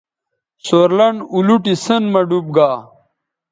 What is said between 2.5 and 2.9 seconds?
گا